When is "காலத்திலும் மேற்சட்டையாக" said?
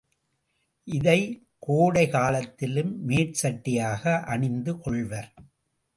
2.09-4.19